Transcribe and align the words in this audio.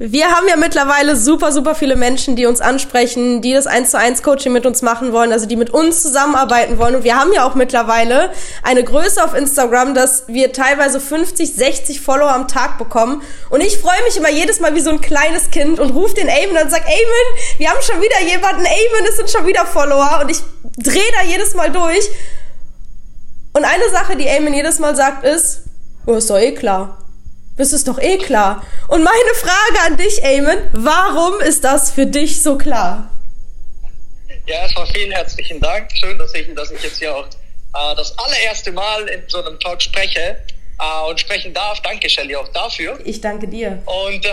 Wir 0.00 0.30
haben 0.30 0.46
ja 0.46 0.54
mittlerweile 0.56 1.16
super, 1.16 1.50
super 1.50 1.74
viele 1.74 1.96
Menschen, 1.96 2.36
die 2.36 2.46
uns 2.46 2.60
ansprechen, 2.60 3.42
die 3.42 3.52
das 3.52 3.66
1 3.66 3.90
zu 3.90 3.98
1 3.98 4.22
Coaching 4.22 4.52
mit 4.52 4.64
uns 4.64 4.80
machen 4.80 5.12
wollen, 5.12 5.32
also 5.32 5.46
die 5.46 5.56
mit 5.56 5.70
uns 5.70 6.02
zusammenarbeiten 6.02 6.78
wollen. 6.78 6.94
Und 6.94 7.02
wir 7.02 7.16
haben 7.16 7.32
ja 7.32 7.44
auch 7.44 7.56
mittlerweile 7.56 8.30
eine 8.62 8.84
Größe 8.84 9.22
auf 9.24 9.34
Instagram, 9.34 9.94
dass 9.94 10.28
wir 10.28 10.52
teilweise 10.52 11.00
50, 11.00 11.52
60 11.52 12.00
Follower 12.00 12.30
am 12.30 12.46
Tag 12.46 12.78
bekommen. 12.78 13.22
Und 13.50 13.60
ich 13.60 13.78
freue 13.78 14.00
mich 14.04 14.16
immer 14.16 14.30
jedes 14.30 14.60
Mal 14.60 14.72
wie 14.76 14.80
so 14.80 14.90
ein 14.90 15.00
kleines 15.00 15.50
Kind 15.50 15.80
und 15.80 15.90
rufe 15.90 16.14
den 16.14 16.28
Eamon 16.28 16.62
und 16.62 16.70
sag, 16.70 16.82
Eamon, 16.82 17.58
wir 17.58 17.68
haben 17.68 17.82
schon 17.82 18.00
wieder 18.00 18.20
jemanden, 18.20 18.64
Eamon, 18.64 19.08
es 19.08 19.16
sind 19.16 19.30
schon 19.30 19.46
wieder 19.48 19.66
Follower. 19.66 20.20
Und 20.22 20.30
ich 20.30 20.38
drehe 20.76 21.10
da 21.20 21.28
jedes 21.28 21.56
Mal 21.56 21.72
durch. 21.72 22.08
Und 23.52 23.64
eine 23.64 23.90
Sache, 23.90 24.14
die 24.14 24.26
Eamon 24.26 24.54
jedes 24.54 24.78
Mal 24.78 24.94
sagt, 24.94 25.24
ist, 25.24 25.62
oh, 26.06 26.14
ist 26.14 26.30
doch 26.30 26.38
eh 26.38 26.52
klar. 26.52 27.07
Das 27.58 27.72
ist 27.72 27.88
doch 27.88 27.98
eh 27.98 28.18
klar. 28.18 28.64
Und 28.86 29.02
meine 29.02 29.34
Frage 29.34 29.86
an 29.86 29.96
dich, 29.96 30.22
Eamon, 30.22 30.58
warum 30.72 31.40
ist 31.40 31.64
das 31.64 31.90
für 31.90 32.06
dich 32.06 32.40
so 32.40 32.56
klar? 32.56 33.10
Ja, 34.46 34.62
erstmal 34.62 34.86
vielen 34.86 35.10
herzlichen 35.10 35.60
Dank. 35.60 35.90
Schön, 35.92 36.16
dass 36.18 36.32
ich, 36.34 36.54
dass 36.54 36.70
ich 36.70 36.82
jetzt 36.82 36.98
hier 36.98 37.14
auch 37.14 37.26
äh, 37.26 37.96
das 37.96 38.16
allererste 38.16 38.70
Mal 38.72 39.08
in 39.08 39.22
so 39.28 39.44
einem 39.44 39.58
Talk 39.58 39.82
spreche 39.82 40.36
äh, 40.78 41.10
und 41.10 41.18
sprechen 41.18 41.52
darf. 41.52 41.80
Danke, 41.82 42.08
Shelly, 42.08 42.36
auch 42.36 42.48
dafür. 42.48 42.98
Ich 43.04 43.20
danke 43.20 43.48
dir. 43.48 43.82
Und 43.84 44.24
äh, 44.24 44.30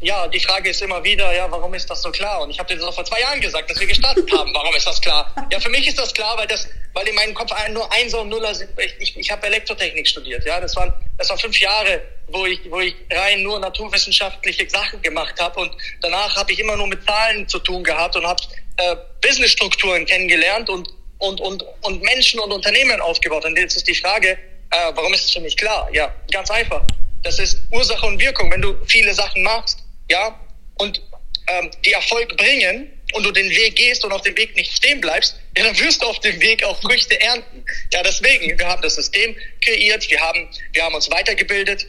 ja, 0.00 0.28
die 0.28 0.40
Frage 0.40 0.70
ist 0.70 0.82
immer 0.82 1.02
wieder, 1.02 1.34
ja, 1.34 1.50
warum 1.50 1.72
ist 1.72 1.88
das 1.88 2.02
so 2.02 2.10
klar? 2.10 2.42
Und 2.42 2.50
ich 2.50 2.58
habe 2.58 2.68
dir 2.68 2.78
das 2.78 2.84
auch 2.84 2.94
vor 2.94 3.04
zwei 3.04 3.20
Jahren 3.20 3.40
gesagt, 3.40 3.70
dass 3.70 3.80
wir 3.80 3.86
gestartet 3.86 4.30
haben. 4.30 4.52
Warum 4.52 4.74
ist 4.74 4.86
das 4.86 5.00
klar? 5.00 5.34
Ja, 5.50 5.58
für 5.58 5.70
mich 5.70 5.88
ist 5.88 5.98
das 5.98 6.12
klar, 6.12 6.36
weil 6.36 6.46
das, 6.46 6.68
weil 6.92 7.08
in 7.08 7.14
meinem 7.14 7.32
Kopf 7.32 7.50
nur 7.72 7.90
Einser 7.92 8.20
und 8.20 8.28
Nuller 8.28 8.54
sind. 8.54 8.70
Ich, 8.78 8.94
ich, 8.98 9.16
ich 9.16 9.30
habe 9.30 9.46
Elektrotechnik 9.46 10.06
studiert, 10.06 10.44
ja, 10.44 10.60
das 10.60 10.76
waren, 10.76 10.92
das 11.16 11.30
waren 11.30 11.38
fünf 11.38 11.58
Jahre, 11.60 12.02
wo 12.28 12.44
ich, 12.44 12.60
wo 12.70 12.80
ich 12.80 12.94
rein 13.10 13.42
nur 13.42 13.58
naturwissenschaftliche 13.58 14.68
Sachen 14.68 15.00
gemacht 15.00 15.40
habe 15.40 15.60
und 15.60 15.72
danach 16.02 16.36
habe 16.36 16.52
ich 16.52 16.58
immer 16.58 16.76
nur 16.76 16.88
mit 16.88 17.04
Zahlen 17.04 17.48
zu 17.48 17.58
tun 17.60 17.82
gehabt 17.82 18.16
und 18.16 18.26
habe 18.26 18.42
äh, 18.76 18.96
Businessstrukturen 19.22 20.04
kennengelernt 20.04 20.68
und 20.68 20.88
und 21.18 21.40
und 21.40 21.64
und 21.80 22.02
Menschen 22.02 22.38
und 22.40 22.52
Unternehmen 22.52 23.00
aufgebaut. 23.00 23.46
Und 23.46 23.56
jetzt 23.56 23.76
ist 23.76 23.88
die 23.88 23.94
Frage, 23.94 24.32
äh, 24.70 24.92
warum 24.94 25.14
ist 25.14 25.24
es 25.24 25.30
für 25.30 25.40
mich 25.40 25.56
klar? 25.56 25.88
Ja, 25.92 26.14
ganz 26.30 26.50
einfach. 26.50 26.82
Das 27.22 27.38
ist 27.38 27.62
Ursache 27.70 28.04
und 28.06 28.20
Wirkung. 28.20 28.52
Wenn 28.52 28.60
du 28.60 28.76
viele 28.86 29.14
Sachen 29.14 29.42
machst, 29.42 29.85
ja, 30.10 30.38
und 30.76 31.02
ähm, 31.48 31.70
die 31.84 31.92
Erfolg 31.92 32.36
bringen 32.36 32.90
und 33.12 33.22
du 33.22 33.30
den 33.30 33.48
Weg 33.50 33.76
gehst 33.76 34.04
und 34.04 34.12
auf 34.12 34.22
dem 34.22 34.36
Weg 34.36 34.56
nicht 34.56 34.76
stehen 34.76 35.00
bleibst, 35.00 35.36
ja, 35.56 35.64
dann 35.64 35.78
wirst 35.78 36.02
du 36.02 36.06
auf 36.06 36.20
dem 36.20 36.40
Weg 36.40 36.64
auch 36.64 36.80
Früchte 36.80 37.20
ernten. 37.20 37.64
Ja, 37.92 38.02
deswegen, 38.02 38.58
wir 38.58 38.66
haben 38.66 38.82
das 38.82 38.96
System 38.96 39.36
kreiert, 39.60 40.10
wir 40.10 40.20
haben, 40.20 40.48
wir 40.72 40.82
haben 40.82 40.94
uns 40.94 41.10
weitergebildet, 41.10 41.86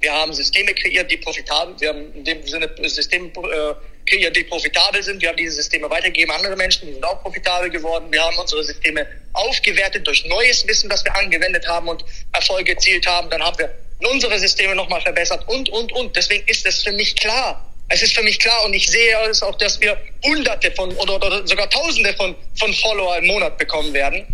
wir 0.00 0.12
haben 0.12 0.32
Systeme 0.32 0.74
kreiert, 0.74 1.10
die 1.10 1.16
profitabel, 1.16 1.74
wir 1.80 1.88
haben 1.88 2.14
in 2.14 2.24
dem 2.24 2.46
Sinne 2.46 2.70
Systeme 2.88 3.28
äh, 3.28 3.74
kreiert, 4.08 4.36
die 4.36 4.44
profitabel 4.44 5.02
sind. 5.02 5.20
Wir 5.20 5.28
haben 5.28 5.36
diese 5.36 5.56
Systeme 5.56 5.90
weitergegeben 5.90 6.30
an 6.30 6.38
andere 6.38 6.56
Menschen, 6.56 6.86
die 6.86 6.94
sind 6.94 7.04
auch 7.04 7.20
profitabel 7.22 7.68
geworden. 7.70 8.06
Wir 8.10 8.22
haben 8.22 8.36
unsere 8.38 8.62
Systeme 8.64 9.06
aufgewertet 9.32 10.06
durch 10.06 10.24
neues 10.26 10.66
Wissen, 10.66 10.88
das 10.88 11.04
wir 11.04 11.14
angewendet 11.16 11.66
haben 11.66 11.88
und 11.88 12.04
Erfolge 12.32 12.72
erzielt 12.72 13.06
haben. 13.06 13.28
Dann 13.30 13.42
haben 13.42 13.58
wir 13.58 13.74
unsere 14.06 14.38
Systeme 14.38 14.74
nochmal 14.74 15.00
verbessert 15.00 15.46
und, 15.48 15.68
und, 15.70 15.92
und. 15.92 16.14
Deswegen 16.16 16.46
ist 16.46 16.66
es 16.66 16.82
für 16.82 16.92
mich 16.92 17.16
klar. 17.16 17.64
Es 17.88 18.02
ist 18.02 18.14
für 18.14 18.22
mich 18.22 18.38
klar 18.38 18.64
und 18.64 18.74
ich 18.74 18.86
sehe 18.86 19.16
es 19.30 19.42
auch, 19.42 19.56
dass 19.56 19.80
wir 19.80 19.98
Hunderte 20.24 20.70
von 20.72 20.94
oder, 20.96 21.16
oder 21.16 21.46
sogar 21.46 21.70
Tausende 21.70 22.12
von, 22.14 22.34
von 22.58 22.72
Follower 22.74 23.16
im 23.16 23.26
Monat 23.26 23.56
bekommen 23.56 23.92
werden. 23.94 24.26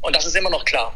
Und 0.00 0.16
das 0.16 0.24
ist 0.24 0.34
immer 0.34 0.50
noch 0.50 0.64
klar. 0.64 0.94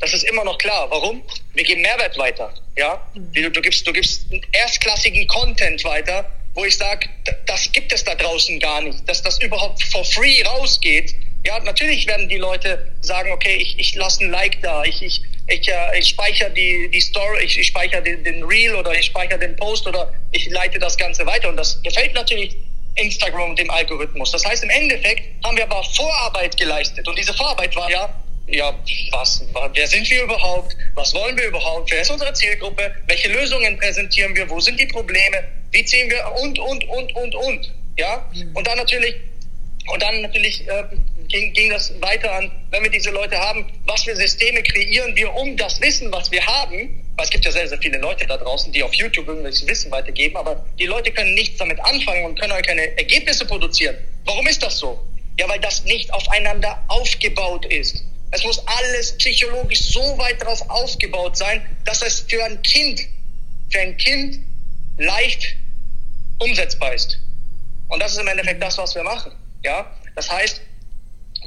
Das 0.00 0.14
ist 0.14 0.22
immer 0.24 0.44
noch 0.44 0.58
klar. 0.58 0.90
Warum? 0.90 1.22
Wir 1.54 1.64
geben 1.64 1.82
Mehrwert 1.82 2.16
weiter. 2.18 2.54
Ja, 2.76 3.06
du, 3.14 3.50
du 3.50 3.60
gibst, 3.60 3.86
du 3.86 3.92
gibst 3.92 4.26
erstklassigen 4.52 5.26
Content 5.26 5.82
weiter, 5.84 6.30
wo 6.54 6.64
ich 6.64 6.76
sage, 6.76 7.08
das 7.46 7.70
gibt 7.72 7.92
es 7.92 8.04
da 8.04 8.14
draußen 8.14 8.58
gar 8.60 8.80
nicht, 8.80 9.08
dass 9.08 9.22
das 9.22 9.40
überhaupt 9.40 9.82
for 9.84 10.04
free 10.04 10.42
rausgeht. 10.42 11.14
Ja, 11.44 11.58
natürlich 11.60 12.06
werden 12.06 12.28
die 12.28 12.36
Leute 12.36 12.92
sagen, 13.00 13.32
okay, 13.32 13.56
ich, 13.56 13.78
ich 13.78 13.94
lasse 13.94 14.24
ein 14.24 14.30
Like 14.30 14.60
da, 14.62 14.84
ich, 14.84 15.02
ich, 15.02 15.22
ich, 15.48 15.68
äh, 15.68 15.98
ich 15.98 16.08
speichere 16.08 16.50
die, 16.50 16.90
die 16.90 17.00
Story, 17.00 17.44
ich, 17.44 17.58
ich 17.58 17.66
speichere 17.68 18.02
den, 18.02 18.22
den 18.22 18.44
Reel 18.44 18.74
oder 18.74 18.92
ich 18.92 19.06
speichere 19.06 19.38
den 19.38 19.56
Post 19.56 19.86
oder 19.86 20.12
ich 20.32 20.46
leite 20.50 20.78
das 20.78 20.96
Ganze 20.96 21.24
weiter. 21.26 21.48
Und 21.48 21.56
das 21.56 21.82
gefällt 21.82 22.14
natürlich 22.14 22.56
Instagram 22.96 23.50
und 23.50 23.58
dem 23.58 23.70
Algorithmus. 23.70 24.30
Das 24.30 24.44
heißt, 24.44 24.62
im 24.62 24.70
Endeffekt 24.70 25.22
haben 25.44 25.56
wir 25.56 25.64
aber 25.64 25.82
Vorarbeit 25.84 26.56
geleistet. 26.56 27.08
Und 27.08 27.18
diese 27.18 27.32
Vorarbeit 27.32 27.74
war 27.76 27.90
ja, 27.90 28.14
ja, 28.46 28.74
was, 29.12 29.44
wer 29.72 29.86
sind 29.86 30.08
wir 30.10 30.22
überhaupt? 30.22 30.76
Was 30.94 31.14
wollen 31.14 31.36
wir 31.36 31.46
überhaupt? 31.46 31.90
Wer 31.90 32.02
ist 32.02 32.10
unsere 32.10 32.32
Zielgruppe? 32.32 32.94
Welche 33.06 33.28
Lösungen 33.28 33.78
präsentieren 33.78 34.34
wir? 34.34 34.48
Wo 34.48 34.60
sind 34.60 34.78
die 34.78 34.86
Probleme? 34.86 35.44
Wie 35.70 35.84
ziehen 35.84 36.10
wir? 36.10 36.30
Und, 36.42 36.58
und, 36.58 36.84
und, 36.88 37.14
und, 37.14 37.34
und. 37.34 37.74
Ja? 37.96 38.26
Mhm. 38.34 38.54
Und 38.54 38.66
dann 38.66 38.78
natürlich, 38.78 39.14
und 39.92 40.02
dann 40.02 40.22
natürlich, 40.22 40.66
äh, 40.66 40.84
ging, 41.28 41.52
ging 41.52 41.70
das 41.70 41.92
weiter 42.00 42.32
an, 42.32 42.50
wenn 42.70 42.82
wir 42.82 42.90
diese 42.90 43.10
Leute 43.10 43.38
haben, 43.38 43.66
was 43.86 44.04
für 44.04 44.16
Systeme 44.16 44.62
kreieren 44.62 45.14
wir, 45.14 45.32
um 45.34 45.56
das 45.56 45.80
Wissen, 45.80 46.10
was 46.12 46.30
wir 46.30 46.44
haben, 46.44 47.04
weil 47.16 47.24
es 47.24 47.30
gibt 47.30 47.44
ja 47.44 47.50
sehr, 47.50 47.68
sehr 47.68 47.78
viele 47.78 47.98
Leute 47.98 48.26
da 48.26 48.36
draußen, 48.36 48.72
die 48.72 48.82
auf 48.82 48.94
YouTube 48.94 49.28
irgendwelches 49.28 49.66
Wissen 49.66 49.90
weitergeben, 49.90 50.36
aber 50.36 50.64
die 50.78 50.86
Leute 50.86 51.10
können 51.12 51.34
nichts 51.34 51.58
damit 51.58 51.78
anfangen 51.80 52.24
und 52.24 52.38
können 52.38 52.52
auch 52.52 52.62
keine 52.62 52.96
Ergebnisse 52.96 53.44
produzieren. 53.44 53.96
Warum 54.24 54.46
ist 54.46 54.62
das 54.62 54.78
so? 54.78 54.98
Ja, 55.38 55.48
weil 55.48 55.60
das 55.60 55.84
nicht 55.84 56.12
aufeinander 56.12 56.82
aufgebaut 56.88 57.66
ist. 57.66 58.02
Es 58.30 58.44
muss 58.44 58.60
alles 58.66 59.16
psychologisch 59.18 59.80
so 59.80 60.18
weit 60.18 60.40
darauf 60.42 60.68
aufgebaut 60.68 61.36
sein, 61.36 61.64
dass 61.84 62.02
es 62.02 62.20
für 62.28 62.44
ein 62.44 62.60
Kind, 62.62 63.00
für 63.70 63.80
ein 63.80 63.96
Kind 63.96 64.40
leicht 64.98 65.56
umsetzbar 66.38 66.94
ist. 66.94 67.18
Und 67.88 68.00
das 68.02 68.12
ist 68.12 68.20
im 68.20 68.28
Endeffekt 68.28 68.62
das, 68.62 68.76
was 68.78 68.94
wir 68.94 69.02
machen. 69.02 69.32
Ja, 69.62 69.90
das 70.14 70.30
heißt, 70.30 70.60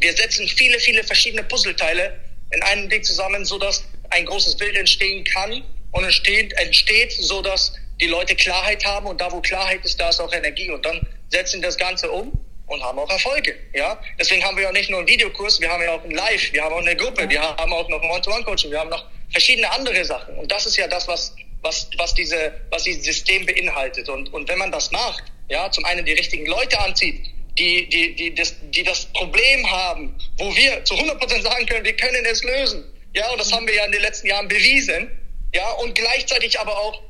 wir 0.02 0.14
setzen 0.14 0.48
viele, 0.48 0.80
viele 0.80 1.04
verschiedene 1.04 1.44
Puzzleteile 1.44 2.20
in 2.52 2.62
einem 2.64 2.90
Ding 2.90 3.04
zusammen, 3.04 3.46
so 3.46 3.58
dass 3.58 3.84
ein 4.10 4.26
großes 4.26 4.58
Bild 4.58 4.76
entstehen 4.76 5.24
kann 5.24 5.64
und 5.92 6.04
entsteht, 6.04 6.54
entsteht, 6.54 7.14
so 7.14 7.42
dass 7.42 7.74
die 8.00 8.08
Leute 8.08 8.36
Klarheit 8.36 8.84
haben 8.84 9.06
und 9.06 9.22
da, 9.22 9.32
wo 9.32 9.42
Klarheit 9.42 9.86
ist, 9.86 10.00
da 10.00 10.10
ist 10.10 10.20
auch 10.20 10.34
Energie. 10.34 10.70
Und 10.70 10.86
dann 10.86 11.08
setzen 11.30 11.62
das 11.62 11.78
Ganze 11.78 12.12
um 12.12 12.32
und 12.66 12.84
haben 12.84 12.98
auch 12.98 13.10
Erfolge. 13.10 13.56
Ja, 13.74 14.02
deswegen 14.20 14.44
haben 14.44 14.58
wir 14.58 14.64
ja 14.64 14.72
nicht 14.72 14.90
nur 14.90 15.00
einen 15.00 15.08
Videokurs, 15.08 15.62
wir 15.62 15.70
haben 15.70 15.84
ja 15.84 15.94
auch 15.94 16.04
ein 16.04 16.12
Live, 16.12 16.52
wir 16.52 16.64
haben 16.64 16.74
auch 16.74 16.80
eine 16.80 16.96
Gruppe, 16.96 17.30
wir 17.30 17.42
haben 17.42 17.72
auch 17.72 17.88
noch 17.90 18.02
One-to-One-Coaching, 18.02 18.72
wir 18.72 18.80
haben 18.80 18.90
noch 18.90 19.06
verschiedene 19.32 19.72
andere 19.72 20.04
Sachen. 20.04 20.36
Und 20.36 20.52
das 20.52 20.66
ist 20.66 20.78
ja 20.78 20.88
das, 20.88 21.08
was 21.08 21.36
was 21.62 21.90
was 21.98 22.16
diese 22.16 22.54
was 22.72 22.84
dieses 22.84 23.04
System 23.04 23.46
beinhaltet. 23.46 24.10
Und 24.10 24.34
und 24.34 24.50
wenn 24.50 24.58
man 24.58 24.72
das 24.72 24.90
macht, 24.92 25.24
ja, 25.48 25.70
zum 25.70 25.86
einen 25.86 26.04
die 26.06 26.14
richtigen 26.14 26.48
Leute 26.48 26.80
anzieht, 26.80 27.28
die, 27.58 27.88
die, 27.90 28.16
die, 28.16 28.34
das, 28.34 28.56
die 28.62 28.84
das 28.84 29.06
Problem 29.08 29.70
haben, 29.70 30.16
wo 30.38 30.56
wir 30.56 30.84
zu 30.86 30.96
100% 30.96 31.42
sagen 31.42 31.66
können, 31.66 31.86
wir 31.86 31.96
können 31.96 32.26
es 32.26 32.44
lösen. 32.44 32.84
Ja, 33.14 33.30
und 33.32 33.40
das 33.40 33.52
haben 33.52 33.68
wir 33.68 33.76
ja 33.76 33.86
in 33.86 33.92
den 33.92 34.02
letzten 34.02 34.28
Jahren 34.28 34.48
bewiesen. 34.48 35.12
Ja, 35.54 35.70
und 35.72 35.94
gleichzeitig 35.96 36.60
aber 36.60 36.78
auch 36.78 37.02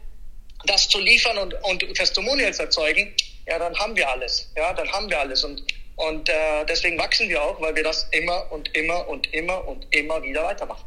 das 0.65 0.87
zu 0.89 0.99
liefern 0.99 1.37
und, 1.37 1.53
und 1.63 1.93
Testimonials 1.93 2.59
erzeugen, 2.59 3.13
ja, 3.47 3.59
dann 3.59 3.77
haben 3.77 3.95
wir 3.95 4.09
alles. 4.09 4.51
Ja, 4.55 4.73
dann 4.73 4.91
haben 4.91 5.09
wir 5.09 5.19
alles. 5.19 5.43
Und, 5.43 5.63
und 5.95 6.29
äh, 6.29 6.65
deswegen 6.67 6.97
wachsen 6.97 7.29
wir 7.29 7.41
auch, 7.41 7.59
weil 7.61 7.75
wir 7.75 7.83
das 7.83 8.07
immer 8.11 8.51
und 8.51 8.75
immer 8.75 9.07
und 9.07 9.31
immer 9.33 9.67
und 9.67 9.85
immer 9.93 10.21
wieder 10.23 10.43
weitermachen. 10.43 10.85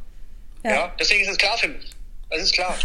Ja, 0.65 0.71
ja 0.71 0.97
deswegen 0.99 1.23
ist 1.23 1.31
es 1.31 1.39
klar 1.39 1.57
für 1.59 1.69
mich. 1.69 1.91
Das 2.31 2.43
ist 2.43 2.55
klar. 2.55 2.75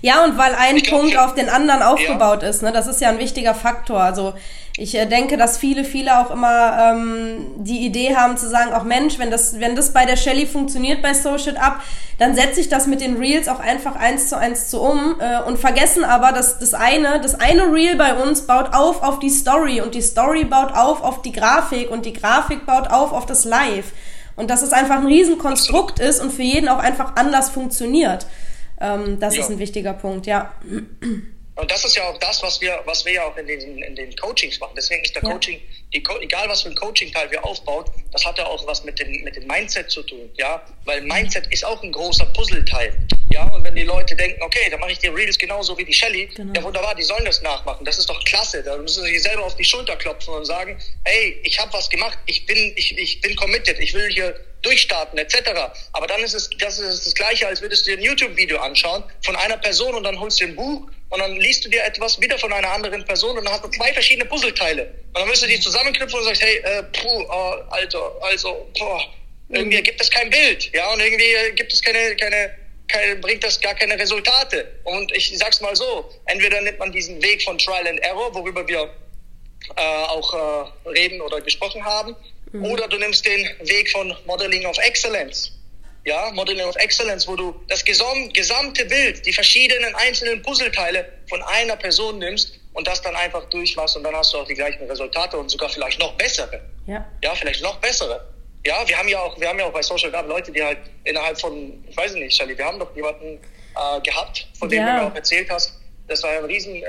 Ja, 0.00 0.22
und 0.24 0.38
weil 0.38 0.54
ein 0.54 0.76
glaub, 0.76 1.00
Punkt 1.00 1.18
auf 1.18 1.34
den 1.34 1.48
anderen 1.48 1.82
aufgebaut 1.82 2.44
ja. 2.44 2.50
ist, 2.50 2.62
ne, 2.62 2.70
das 2.70 2.86
ist 2.86 3.00
ja 3.00 3.08
ein 3.08 3.18
wichtiger 3.18 3.52
Faktor. 3.52 4.00
Also 4.00 4.34
ich 4.76 4.94
äh, 4.94 5.06
denke, 5.06 5.36
dass 5.36 5.58
viele, 5.58 5.84
viele 5.84 6.20
auch 6.20 6.30
immer 6.30 6.92
ähm, 6.92 7.46
die 7.56 7.84
Idee 7.84 8.14
haben 8.14 8.36
zu 8.36 8.48
sagen, 8.48 8.72
auch 8.72 8.84
Mensch, 8.84 9.18
wenn 9.18 9.32
das, 9.32 9.58
wenn 9.58 9.74
das 9.74 9.92
bei 9.92 10.04
der 10.04 10.14
Shelly 10.14 10.46
funktioniert 10.46 11.02
bei 11.02 11.14
Social 11.14 11.56
Up, 11.56 11.80
dann 12.18 12.36
setze 12.36 12.60
ich 12.60 12.68
das 12.68 12.86
mit 12.86 13.00
den 13.00 13.16
Reels 13.16 13.48
auch 13.48 13.58
einfach 13.58 13.96
eins 13.96 14.28
zu 14.28 14.38
eins 14.38 14.70
zu 14.70 14.80
um 14.80 15.16
äh, 15.18 15.42
und 15.42 15.58
vergessen 15.58 16.04
aber, 16.04 16.30
dass 16.30 16.60
das 16.60 16.74
eine, 16.74 17.20
das 17.20 17.34
eine 17.34 17.72
Reel 17.72 17.96
bei 17.96 18.14
uns 18.14 18.46
baut 18.46 18.72
auf 18.72 19.02
auf 19.02 19.18
die 19.18 19.30
Story 19.30 19.80
und 19.80 19.96
die 19.96 20.02
Story 20.02 20.44
baut 20.44 20.72
auf 20.72 21.02
auf 21.02 21.22
die 21.22 21.32
Grafik 21.32 21.90
und 21.90 22.06
die 22.06 22.12
Grafik 22.12 22.64
baut 22.66 22.88
auf 22.88 23.12
auf 23.12 23.26
das 23.26 23.44
Live. 23.44 23.86
Und 24.36 24.48
dass 24.48 24.62
es 24.62 24.72
einfach 24.72 24.98
ein 24.98 25.06
Riesenkonstrukt 25.06 25.98
ist 25.98 26.20
und 26.20 26.32
für 26.32 26.42
jeden 26.42 26.68
auch 26.68 26.78
einfach 26.78 27.16
anders 27.16 27.50
funktioniert. 27.50 28.26
Ähm, 28.80 29.18
das 29.18 29.36
ja. 29.36 29.42
ist 29.42 29.50
ein 29.50 29.58
wichtiger 29.58 29.92
Punkt, 29.92 30.26
ja. 30.26 30.54
Und 31.58 31.68
das 31.68 31.84
ist 31.84 31.96
ja 31.96 32.08
auch 32.08 32.18
das, 32.18 32.40
was 32.40 32.60
wir, 32.60 32.80
was 32.84 33.04
wir 33.04 33.14
ja 33.14 33.24
auch 33.24 33.36
in 33.36 33.48
den, 33.48 33.82
in 33.82 33.96
den 33.96 34.14
Coachings 34.14 34.60
machen. 34.60 34.74
Deswegen 34.76 35.02
ist 35.02 35.16
der 35.16 35.24
ja. 35.24 35.32
Coaching, 35.32 35.60
die, 35.92 36.04
egal 36.20 36.48
was 36.48 36.62
für 36.62 36.68
ein 36.68 36.76
Coaching-Teil 36.76 37.28
wir 37.32 37.44
aufbauen, 37.44 37.84
das 38.12 38.24
hat 38.24 38.38
ja 38.38 38.46
auch 38.46 38.64
was 38.64 38.84
mit 38.84 38.96
dem, 39.00 39.24
mit 39.24 39.34
dem 39.34 39.44
Mindset 39.48 39.90
zu 39.90 40.04
tun, 40.04 40.30
ja. 40.36 40.62
Weil 40.84 41.00
Mindset 41.00 41.48
ist 41.48 41.66
auch 41.66 41.82
ein 41.82 41.90
großer 41.90 42.26
Puzzleteil. 42.26 42.96
Ja, 43.30 43.42
und 43.48 43.64
wenn 43.64 43.74
die 43.74 43.82
Leute 43.82 44.14
denken, 44.14 44.40
okay, 44.40 44.70
dann 44.70 44.78
mache 44.78 44.92
ich 44.92 45.00
die 45.00 45.08
Reels 45.08 45.36
genauso 45.36 45.76
wie 45.76 45.84
die 45.84 45.92
Shelly, 45.92 46.26
genau. 46.26 46.52
ja 46.54 46.62
wunderbar, 46.62 46.94
die 46.94 47.02
sollen 47.02 47.24
das 47.24 47.42
nachmachen. 47.42 47.84
Das 47.84 47.98
ist 47.98 48.08
doch 48.08 48.22
klasse. 48.24 48.62
Da 48.62 48.76
müssen 48.78 49.04
sie 49.04 49.10
sich 49.10 49.22
selber 49.24 49.44
auf 49.44 49.56
die 49.56 49.64
Schulter 49.64 49.96
klopfen 49.96 50.34
und 50.34 50.44
sagen, 50.44 50.78
hey, 51.04 51.40
ich 51.42 51.58
habe 51.58 51.72
was 51.72 51.90
gemacht, 51.90 52.18
ich 52.26 52.46
bin, 52.46 52.72
ich, 52.76 52.96
ich 52.96 53.20
bin 53.20 53.34
committed, 53.34 53.80
ich 53.80 53.92
will 53.94 54.08
hier 54.10 54.34
durchstarten, 54.62 55.18
etc. 55.18 55.36
Aber 55.92 56.06
dann 56.06 56.20
ist 56.20 56.34
es, 56.34 56.50
das 56.58 56.78
ist 56.78 57.06
das 57.06 57.14
Gleiche, 57.14 57.46
als 57.46 57.60
würdest 57.60 57.86
du 57.86 57.90
dir 57.90 57.98
ein 57.98 58.02
YouTube-Video 58.02 58.58
anschauen 58.58 59.04
von 59.24 59.36
einer 59.36 59.56
Person 59.56 59.94
und 59.94 60.02
dann 60.02 60.18
holst 60.18 60.40
du 60.40 60.44
ein 60.44 60.56
Buch 60.56 60.88
und 61.10 61.20
dann 61.20 61.36
liest 61.36 61.64
du 61.64 61.68
dir 61.68 61.84
etwas 61.84 62.20
wieder 62.20 62.38
von 62.38 62.52
einer 62.52 62.70
anderen 62.70 63.04
Person 63.04 63.36
und 63.38 63.44
dann 63.44 63.54
hast 63.54 63.64
du 63.64 63.68
zwei 63.68 63.92
verschiedene 63.92 64.26
Puzzleteile. 64.26 64.86
Und 64.86 65.18
dann 65.18 65.28
müsst 65.28 65.42
du 65.42 65.46
die 65.46 65.60
zusammenknüpfen 65.60 66.18
und 66.18 66.24
sagst, 66.24 66.42
hey, 66.42 66.58
äh, 66.58 66.82
puh, 66.82 67.26
oh, 67.28 67.54
Alter, 67.70 68.12
also, 68.20 68.68
boah, 68.78 69.00
irgendwie 69.48 69.82
gibt 69.82 70.00
es 70.00 70.10
kein 70.10 70.28
Bild, 70.28 70.70
ja, 70.74 70.92
und 70.92 71.00
irgendwie 71.00 71.54
gibt 71.54 71.72
es 71.72 71.80
keine, 71.80 72.14
keine, 72.16 72.54
keine, 72.88 73.16
bringt 73.16 73.42
das 73.42 73.60
gar 73.60 73.74
keine 73.74 73.98
Resultate. 73.98 74.68
Und 74.84 75.10
ich 75.16 75.36
sag's 75.38 75.60
mal 75.60 75.74
so, 75.74 76.10
entweder 76.26 76.60
nimmt 76.60 76.78
man 76.78 76.92
diesen 76.92 77.20
Weg 77.22 77.42
von 77.42 77.56
Trial 77.56 77.86
and 77.86 78.00
Error, 78.00 78.34
worüber 78.34 78.66
wir 78.68 78.90
äh, 79.76 79.80
auch 79.80 80.34
äh, 80.86 80.88
reden 80.90 81.20
oder 81.20 81.40
gesprochen 81.40 81.84
haben, 81.84 82.14
mhm. 82.52 82.64
oder 82.64 82.88
du 82.88 82.98
nimmst 82.98 83.24
den 83.26 83.44
Weg 83.60 83.90
von 83.90 84.14
Modeling 84.26 84.66
of 84.66 84.76
Excellence. 84.78 85.52
Ja, 86.04 86.30
Modeling 86.32 86.66
of 86.66 86.76
Excellence, 86.76 87.26
wo 87.26 87.36
du 87.36 87.54
das 87.68 87.84
gesamte 87.84 88.84
Bild, 88.86 89.26
die 89.26 89.32
verschiedenen 89.32 89.94
einzelnen 89.94 90.40
Puzzleteile 90.42 91.12
von 91.28 91.42
einer 91.42 91.76
Person 91.76 92.18
nimmst 92.18 92.58
und 92.72 92.86
das 92.86 93.02
dann 93.02 93.14
einfach 93.16 93.44
durchmachst 93.50 93.96
und 93.96 94.04
dann 94.04 94.14
hast 94.14 94.32
du 94.32 94.38
auch 94.38 94.46
die 94.46 94.54
gleichen 94.54 94.84
Resultate 94.88 95.36
und 95.36 95.50
sogar 95.50 95.68
vielleicht 95.68 95.98
noch 95.98 96.14
bessere. 96.14 96.62
Ja, 96.86 97.06
ja 97.22 97.34
vielleicht 97.34 97.62
noch 97.62 97.76
bessere. 97.80 98.26
Ja, 98.64 98.86
wir 98.86 98.98
haben 98.98 99.08
ja 99.08 99.20
auch, 99.20 99.38
wir 99.38 99.48
haben 99.48 99.58
ja 99.58 99.66
auch 99.66 99.72
bei 99.72 99.82
Social 99.82 100.10
Club 100.10 100.28
Leute, 100.28 100.52
die 100.52 100.62
halt 100.62 100.78
innerhalb 101.04 101.40
von, 101.40 101.84
ich 101.88 101.96
weiß 101.96 102.14
nicht, 102.14 102.36
Charlie, 102.36 102.56
wir 102.56 102.64
haben 102.64 102.78
doch 102.78 102.94
jemanden 102.94 103.38
äh, 103.76 104.00
gehabt, 104.00 104.46
von 104.58 104.68
dem 104.68 104.80
ja. 104.80 104.86
du 104.86 105.04
mir 105.04 105.10
auch 105.10 105.14
erzählt 105.14 105.50
hast. 105.50 105.77
Das 106.08 106.22
war 106.22 106.32
ja 106.32 106.38
ein 106.38 106.46
Riesen, 106.46 106.74
äh, 106.76 106.84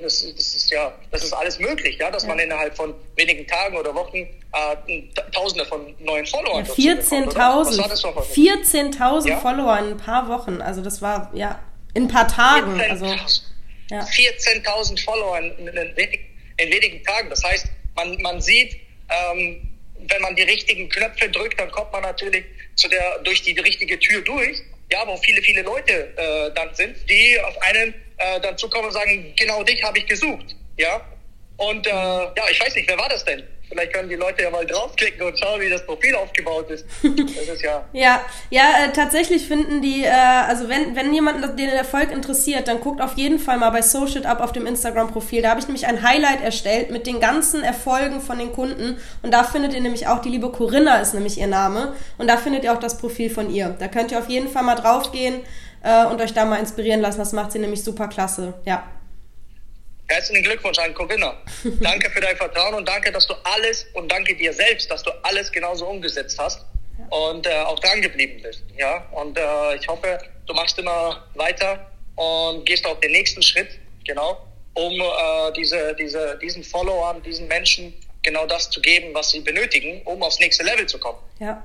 das, 0.00 0.26
das 0.34 0.54
ist 0.54 0.70
ja, 0.70 0.92
das 1.10 1.22
ist 1.22 1.32
alles 1.32 1.58
möglich, 1.58 1.98
ja, 1.98 2.10
dass 2.10 2.22
ja. 2.22 2.30
man 2.30 2.38
innerhalb 2.38 2.74
von 2.74 2.94
wenigen 3.14 3.46
Tagen 3.46 3.76
oder 3.76 3.94
Wochen 3.94 4.16
äh, 4.16 5.02
Tausende 5.32 5.66
von 5.66 5.94
neuen 5.98 6.26
Followern. 6.26 6.64
Ja, 6.76 6.94
14.000. 6.94 7.82
14.000 8.34 9.28
ja? 9.28 9.38
Follower 9.38 9.78
in 9.78 9.90
ein 9.90 9.96
paar 9.98 10.28
Wochen. 10.28 10.60
Also 10.62 10.80
das 10.80 11.02
war 11.02 11.30
ja 11.34 11.60
in 11.94 12.04
ein 12.04 12.08
paar 12.08 12.26
Tagen. 12.26 12.80
14.000 12.80 12.90
also, 12.90 13.06
ja. 13.90 14.04
14 14.04 14.62
Follower 15.04 15.38
in, 15.38 15.68
in, 15.68 15.96
wenigen, 15.96 16.24
in, 16.56 16.72
wenigen 16.72 17.04
Tagen. 17.04 17.30
Das 17.30 17.42
heißt, 17.44 17.66
man, 17.94 18.20
man 18.22 18.40
sieht, 18.40 18.76
ähm, 19.10 19.68
wenn 20.08 20.22
man 20.22 20.34
die 20.36 20.42
richtigen 20.42 20.88
Knöpfe 20.88 21.28
drückt, 21.28 21.60
dann 21.60 21.70
kommt 21.70 21.92
man 21.92 22.02
natürlich 22.02 22.44
zu 22.74 22.88
der, 22.88 23.18
durch 23.20 23.42
die 23.42 23.58
richtige 23.58 23.98
Tür 23.98 24.22
durch. 24.22 24.62
Ja, 24.90 25.06
wo 25.06 25.16
viele, 25.16 25.40
viele 25.42 25.62
Leute 25.62 26.12
äh, 26.16 26.52
dann 26.54 26.74
sind, 26.74 26.96
die 27.08 27.40
auf 27.40 27.60
einen 27.62 27.94
äh, 28.16 28.40
dann 28.40 28.56
zukommen 28.56 28.86
und 28.86 28.92
sagen, 28.92 29.32
genau 29.36 29.62
dich 29.62 29.82
habe 29.82 29.98
ich 29.98 30.06
gesucht. 30.06 30.56
Ja. 30.76 31.00
Und 31.56 31.86
äh, 31.86 31.90
ja, 31.90 32.44
ich 32.50 32.60
weiß 32.60 32.74
nicht, 32.74 32.88
wer 32.88 32.98
war 32.98 33.08
das 33.08 33.24
denn? 33.24 33.42
Vielleicht 33.68 33.92
können 33.92 34.08
die 34.08 34.14
Leute 34.14 34.42
ja 34.42 34.50
mal 34.50 34.64
draufklicken 34.66 35.26
und 35.26 35.38
schauen, 35.38 35.60
wie 35.60 35.70
das 35.70 35.84
Profil 35.84 36.14
aufgebaut 36.14 36.70
ist. 36.70 36.86
Das 37.34 37.56
ist 37.56 37.62
ja. 37.62 37.84
ja, 37.92 38.20
ja, 38.50 38.62
äh, 38.84 38.92
tatsächlich 38.92 39.46
finden 39.46 39.82
die, 39.82 40.04
äh, 40.04 40.10
also 40.10 40.68
wenn, 40.68 40.94
wenn 40.94 41.12
jemand 41.12 41.58
den 41.58 41.68
Erfolg 41.68 42.10
interessiert, 42.10 42.68
dann 42.68 42.80
guckt 42.80 43.00
auf 43.00 43.14
jeden 43.16 43.38
Fall 43.38 43.58
mal 43.58 43.70
bei 43.70 43.82
Social 43.82 44.24
Up 44.26 44.40
auf 44.40 44.52
dem 44.52 44.66
Instagram-Profil. 44.66 45.42
Da 45.42 45.50
habe 45.50 45.60
ich 45.60 45.66
nämlich 45.66 45.86
ein 45.86 46.02
Highlight 46.02 46.42
erstellt 46.42 46.90
mit 46.90 47.06
den 47.06 47.20
ganzen 47.20 47.62
Erfolgen 47.62 48.20
von 48.20 48.38
den 48.38 48.52
Kunden. 48.52 48.98
Und 49.22 49.32
da 49.32 49.44
findet 49.44 49.74
ihr 49.74 49.80
nämlich 49.80 50.06
auch, 50.06 50.20
die 50.20 50.30
liebe 50.30 50.50
Corinna 50.50 50.98
ist 50.98 51.14
nämlich 51.14 51.38
ihr 51.38 51.46
Name. 51.46 51.94
Und 52.18 52.28
da 52.28 52.36
findet 52.36 52.64
ihr 52.64 52.72
auch 52.72 52.80
das 52.80 52.98
Profil 52.98 53.30
von 53.30 53.50
ihr. 53.50 53.74
Da 53.78 53.88
könnt 53.88 54.12
ihr 54.12 54.18
auf 54.18 54.28
jeden 54.28 54.48
Fall 54.48 54.62
mal 54.62 54.76
draufgehen 54.76 55.40
äh, 55.82 56.06
und 56.06 56.20
euch 56.20 56.34
da 56.34 56.44
mal 56.44 56.58
inspirieren 56.58 57.00
lassen. 57.00 57.18
Das 57.18 57.32
macht 57.32 57.52
sie 57.52 57.58
nämlich 57.58 57.82
super 57.82 58.08
klasse. 58.08 58.54
Ja. 58.64 58.84
Herzlichen 60.08 60.42
Glückwunsch 60.42 60.78
an 60.78 60.92
Corinna. 60.94 61.34
Danke 61.80 62.10
für 62.10 62.20
dein 62.20 62.36
Vertrauen 62.36 62.74
und 62.74 62.86
danke, 62.86 63.10
dass 63.10 63.26
du 63.26 63.34
alles 63.44 63.86
und 63.94 64.10
danke 64.10 64.36
dir 64.36 64.52
selbst, 64.52 64.90
dass 64.90 65.02
du 65.02 65.10
alles 65.22 65.50
genauso 65.50 65.86
umgesetzt 65.86 66.38
hast 66.38 66.64
und 67.10 67.46
äh, 67.46 67.54
auch 67.60 67.78
dran 67.80 68.02
geblieben 68.02 68.40
bist. 68.42 68.62
Ja, 68.76 69.06
und 69.12 69.38
äh, 69.38 69.76
ich 69.76 69.88
hoffe, 69.88 70.18
du 70.46 70.54
machst 70.54 70.78
immer 70.78 71.24
weiter 71.34 71.90
und 72.16 72.66
gehst 72.66 72.86
auch 72.86 73.00
den 73.00 73.12
nächsten 73.12 73.42
Schritt, 73.42 73.78
genau, 74.06 74.46
um 74.74 74.92
äh, 75.00 75.52
diese, 75.56 75.94
diese, 75.94 76.38
diesen 76.40 76.62
Followern, 76.62 77.22
diesen 77.22 77.48
Menschen 77.48 77.94
genau 78.22 78.46
das 78.46 78.70
zu 78.70 78.80
geben, 78.80 79.14
was 79.14 79.30
sie 79.30 79.40
benötigen, 79.40 80.02
um 80.04 80.22
aufs 80.22 80.38
nächste 80.38 80.64
Level 80.64 80.86
zu 80.86 80.98
kommen. 80.98 81.18
Ja. 81.38 81.62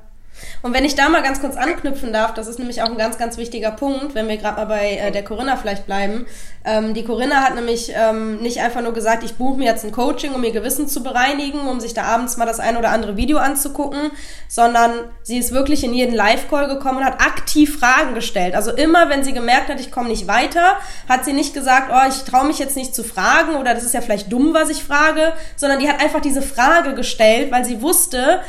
Und 0.61 0.73
wenn 0.73 0.85
ich 0.85 0.95
da 0.95 1.09
mal 1.09 1.23
ganz 1.23 1.41
kurz 1.41 1.55
anknüpfen 1.55 2.13
darf, 2.13 2.33
das 2.33 2.47
ist 2.47 2.59
nämlich 2.59 2.81
auch 2.81 2.89
ein 2.89 2.97
ganz, 2.97 3.17
ganz 3.17 3.37
wichtiger 3.37 3.71
Punkt, 3.71 4.15
wenn 4.15 4.27
wir 4.27 4.37
gerade 4.37 4.57
mal 4.57 4.65
bei 4.65 4.97
äh, 4.97 5.11
der 5.11 5.23
Corinna 5.23 5.57
vielleicht 5.57 5.85
bleiben. 5.85 6.25
Ähm, 6.65 6.93
die 6.93 7.03
Corinna 7.03 7.37
hat 7.37 7.55
nämlich 7.55 7.91
ähm, 7.95 8.37
nicht 8.37 8.59
einfach 8.61 8.81
nur 8.81 8.93
gesagt, 8.93 9.23
ich 9.23 9.35
buche 9.35 9.57
mir 9.57 9.65
jetzt 9.65 9.85
ein 9.85 9.91
Coaching, 9.91 10.33
um 10.33 10.43
ihr 10.43 10.51
Gewissen 10.51 10.87
zu 10.87 11.01
bereinigen, 11.03 11.61
um 11.61 11.79
sich 11.79 11.93
da 11.93 12.03
abends 12.03 12.37
mal 12.37 12.45
das 12.45 12.59
ein 12.59 12.75
oder 12.75 12.89
andere 12.89 13.15
Video 13.15 13.37
anzugucken, 13.37 14.11
sondern 14.47 14.91
sie 15.23 15.37
ist 15.37 15.51
wirklich 15.51 15.83
in 15.83 15.93
jeden 15.93 16.13
Live-Call 16.13 16.67
gekommen 16.67 16.99
und 16.99 17.05
hat 17.05 17.21
aktiv 17.21 17.79
Fragen 17.79 18.13
gestellt. 18.13 18.55
Also 18.55 18.71
immer, 18.71 19.09
wenn 19.09 19.23
sie 19.23 19.33
gemerkt 19.33 19.69
hat, 19.69 19.79
ich 19.79 19.91
komme 19.91 20.09
nicht 20.09 20.27
weiter, 20.27 20.77
hat 21.07 21.23
sie 21.23 21.33
nicht 21.33 21.53
gesagt, 21.53 21.91
oh, 21.93 22.09
ich 22.09 22.23
traue 22.29 22.45
mich 22.45 22.59
jetzt 22.59 22.75
nicht 22.75 22.93
zu 22.93 23.03
fragen 23.03 23.55
oder 23.55 23.73
das 23.73 23.83
ist 23.83 23.93
ja 23.93 24.01
vielleicht 24.01 24.31
dumm, 24.31 24.53
was 24.53 24.69
ich 24.69 24.83
frage, 24.83 25.33
sondern 25.55 25.79
die 25.79 25.87
hat 25.87 26.01
einfach 26.01 26.21
diese 26.21 26.41
Frage 26.41 26.93
gestellt, 26.93 27.51
weil 27.51 27.63
sie 27.63 27.81
wusste, 27.81 28.41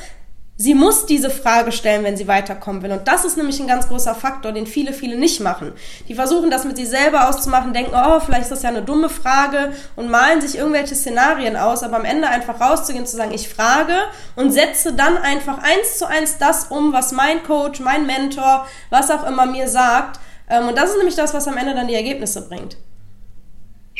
Sie 0.62 0.74
muss 0.74 1.06
diese 1.06 1.30
Frage 1.30 1.72
stellen, 1.72 2.04
wenn 2.04 2.18
sie 2.18 2.28
weiterkommen 2.28 2.82
will. 2.82 2.92
Und 2.92 3.08
das 3.08 3.24
ist 3.24 3.38
nämlich 3.38 3.58
ein 3.60 3.66
ganz 3.66 3.88
großer 3.88 4.14
Faktor, 4.14 4.52
den 4.52 4.66
viele, 4.66 4.92
viele 4.92 5.16
nicht 5.16 5.40
machen. 5.40 5.72
Die 6.06 6.14
versuchen 6.14 6.50
das 6.50 6.66
mit 6.66 6.76
sich 6.76 6.86
selber 6.86 7.30
auszumachen, 7.30 7.72
denken, 7.72 7.92
oh, 7.94 8.20
vielleicht 8.20 8.42
ist 8.42 8.52
das 8.52 8.62
ja 8.62 8.68
eine 8.68 8.82
dumme 8.82 9.08
Frage 9.08 9.72
und 9.96 10.10
malen 10.10 10.42
sich 10.42 10.58
irgendwelche 10.58 10.94
Szenarien 10.94 11.56
aus, 11.56 11.82
aber 11.82 11.96
am 11.96 12.04
Ende 12.04 12.28
einfach 12.28 12.60
rauszugehen 12.60 13.06
zu 13.06 13.16
sagen, 13.16 13.32
ich 13.32 13.48
frage 13.48 13.94
und 14.36 14.52
setze 14.52 14.92
dann 14.92 15.16
einfach 15.16 15.62
eins 15.62 15.96
zu 15.96 16.06
eins 16.06 16.36
das 16.36 16.64
um, 16.64 16.92
was 16.92 17.12
mein 17.12 17.42
Coach, 17.42 17.80
mein 17.80 18.04
Mentor, 18.04 18.66
was 18.90 19.10
auch 19.10 19.26
immer 19.26 19.46
mir 19.46 19.66
sagt. 19.66 20.20
Ähm, 20.50 20.68
und 20.68 20.76
das 20.76 20.90
ist 20.90 20.98
nämlich 20.98 21.16
das, 21.16 21.32
was 21.32 21.48
am 21.48 21.56
Ende 21.56 21.74
dann 21.74 21.88
die 21.88 21.94
Ergebnisse 21.94 22.46
bringt. 22.46 22.76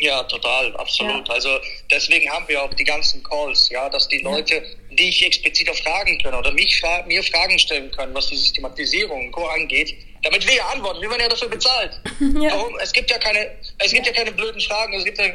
Ja, 0.01 0.23
total, 0.23 0.75
absolut. 0.77 1.27
Ja. 1.27 1.33
Also 1.35 1.59
deswegen 1.91 2.27
haben 2.31 2.47
wir 2.47 2.63
auch 2.63 2.73
die 2.73 2.83
ganzen 2.83 3.21
Calls, 3.21 3.69
ja, 3.69 3.87
dass 3.87 4.07
die 4.07 4.17
Leute, 4.17 4.55
ja. 4.55 4.61
die 4.89 5.09
ich 5.09 5.23
explizit 5.23 5.69
auch 5.69 5.75
fragen 5.75 6.17
können 6.17 6.37
oder 6.37 6.51
mich 6.51 6.79
fra 6.79 7.03
mir 7.03 7.21
Fragen 7.23 7.59
stellen 7.59 7.91
können, 7.91 8.11
was 8.15 8.27
die 8.27 8.35
Systematisierung 8.35 9.27
und 9.27 9.31
Co. 9.31 9.45
angeht, 9.45 9.95
damit 10.23 10.45
wir 10.47 10.55
ja 10.55 10.65
antworten. 10.69 11.01
Wir 11.01 11.09
werden 11.11 11.21
ja 11.21 11.29
dafür 11.29 11.49
bezahlt. 11.49 12.01
Ja. 12.41 12.51
Warum? 12.51 12.77
Es 12.79 12.91
gibt 12.91 13.11
ja 13.11 13.19
keine, 13.19 13.51
es 13.77 13.91
gibt 13.91 14.07
ja 14.07 14.13
keine 14.13 14.31
blöden 14.31 14.59
Fragen, 14.61 14.93
es 14.93 15.05
gibt 15.05 15.19
ja, 15.19 15.25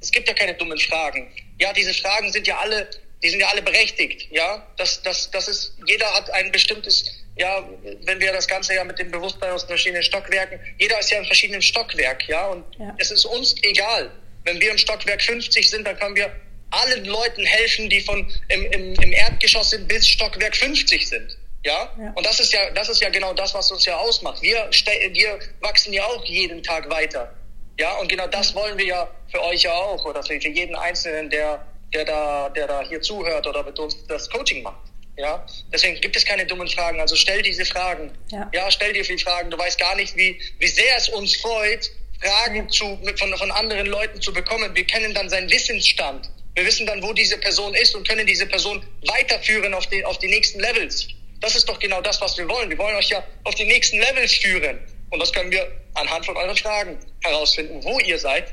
es 0.00 0.10
gibt 0.10 0.28
ja 0.28 0.34
keine 0.34 0.54
dummen 0.54 0.78
Fragen. 0.78 1.32
Ja, 1.58 1.72
diese 1.72 1.94
Fragen 1.94 2.30
sind 2.32 2.46
ja 2.46 2.58
alle, 2.58 2.88
die 3.22 3.30
sind 3.30 3.40
ja 3.40 3.48
alle 3.48 3.62
berechtigt, 3.62 4.28
ja. 4.30 4.66
Das, 4.76 5.02
das, 5.02 5.30
das 5.30 5.48
ist, 5.48 5.74
jeder 5.86 6.12
hat 6.12 6.30
ein 6.30 6.52
bestimmtes 6.52 7.19
ja, 7.36 7.68
wenn 8.04 8.20
wir 8.20 8.32
das 8.32 8.46
Ganze 8.46 8.74
ja 8.74 8.84
mit 8.84 8.98
dem 8.98 9.10
Bewusstsein 9.10 9.50
aus 9.50 9.64
verschiedenen 9.64 10.02
Stockwerken, 10.02 10.60
jeder 10.78 10.98
ist 10.98 11.10
ja 11.10 11.18
in 11.18 11.24
verschiedenen 11.24 11.62
Stockwerk, 11.62 12.28
ja, 12.28 12.46
und 12.46 12.64
ja. 12.78 12.94
es 12.98 13.10
ist 13.10 13.24
uns 13.24 13.54
egal. 13.62 14.10
Wenn 14.44 14.60
wir 14.60 14.70
im 14.70 14.78
Stockwerk 14.78 15.22
50 15.22 15.68
sind, 15.68 15.86
dann 15.86 15.98
können 15.98 16.16
wir 16.16 16.32
allen 16.70 17.04
Leuten 17.04 17.44
helfen, 17.44 17.88
die 17.88 18.00
von 18.00 18.30
im, 18.48 18.64
im, 18.72 18.94
im 18.94 19.12
Erdgeschoss 19.12 19.70
sind 19.70 19.88
bis 19.88 20.06
Stockwerk 20.06 20.56
50 20.56 21.08
sind. 21.08 21.36
Ja? 21.64 21.92
ja? 21.98 22.12
Und 22.14 22.24
das 22.24 22.40
ist 22.40 22.52
ja, 22.52 22.70
das 22.70 22.88
ist 22.88 23.02
ja 23.02 23.10
genau 23.10 23.34
das, 23.34 23.54
was 23.54 23.70
uns 23.70 23.84
ja 23.84 23.96
ausmacht. 23.96 24.40
Wir, 24.42 24.70
wir 25.12 25.38
wachsen 25.60 25.92
ja 25.92 26.04
auch 26.04 26.24
jeden 26.24 26.62
Tag 26.62 26.88
weiter. 26.90 27.34
Ja, 27.78 27.96
und 27.96 28.08
genau 28.08 28.26
das 28.26 28.54
wollen 28.54 28.76
wir 28.76 28.86
ja 28.86 29.10
für 29.30 29.42
euch 29.42 29.62
ja 29.62 29.72
auch, 29.72 30.04
oder 30.04 30.22
für 30.22 30.34
jeden 30.34 30.76
Einzelnen, 30.76 31.30
der, 31.30 31.66
der 31.94 32.04
da, 32.04 32.48
der 32.50 32.66
da 32.66 32.82
hier 32.82 33.00
zuhört 33.00 33.46
oder 33.46 33.62
mit 33.62 33.78
uns 33.78 34.06
das 34.06 34.28
Coaching 34.28 34.62
macht. 34.62 34.89
Ja, 35.20 35.46
deswegen 35.70 36.00
gibt 36.00 36.16
es 36.16 36.24
keine 36.24 36.46
dummen 36.46 36.66
Fragen. 36.66 36.98
Also 36.98 37.14
stell 37.14 37.42
diese 37.42 37.66
Fragen. 37.66 38.10
Ja, 38.30 38.50
ja 38.54 38.70
stell 38.70 38.94
dir 38.94 39.04
viele 39.04 39.18
Fragen. 39.18 39.50
Du 39.50 39.58
weißt 39.58 39.78
gar 39.78 39.94
nicht, 39.96 40.16
wie, 40.16 40.40
wie 40.58 40.66
sehr 40.66 40.96
es 40.96 41.10
uns 41.10 41.36
freut, 41.36 41.90
Fragen 42.22 42.68
zu, 42.70 42.98
von, 43.16 43.36
von 43.36 43.50
anderen 43.50 43.86
Leuten 43.86 44.20
zu 44.22 44.32
bekommen. 44.32 44.74
Wir 44.74 44.86
kennen 44.86 45.12
dann 45.12 45.28
seinen 45.28 45.50
Wissensstand. 45.50 46.30
Wir 46.54 46.64
wissen 46.64 46.86
dann, 46.86 47.02
wo 47.02 47.12
diese 47.12 47.36
Person 47.38 47.74
ist 47.74 47.94
und 47.94 48.08
können 48.08 48.26
diese 48.26 48.46
Person 48.46 48.82
weiterführen 49.06 49.74
auf 49.74 49.86
die, 49.88 50.04
auf 50.04 50.18
die 50.18 50.28
nächsten 50.28 50.60
Levels. 50.60 51.06
Das 51.40 51.54
ist 51.54 51.68
doch 51.68 51.78
genau 51.78 52.00
das, 52.00 52.20
was 52.20 52.36
wir 52.38 52.48
wollen. 52.48 52.70
Wir 52.70 52.78
wollen 52.78 52.96
euch 52.96 53.10
ja 53.10 53.22
auf 53.44 53.54
die 53.54 53.64
nächsten 53.64 53.98
Levels 53.98 54.34
führen. 54.34 54.78
Und 55.10 55.20
das 55.20 55.32
können 55.32 55.50
wir 55.50 55.70
anhand 55.94 56.24
von 56.24 56.36
euren 56.36 56.56
Fragen 56.56 56.98
herausfinden, 57.22 57.82
wo 57.82 57.98
ihr 58.00 58.18
seid 58.18 58.52